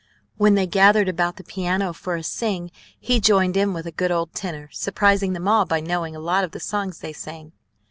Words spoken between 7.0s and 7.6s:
they sang.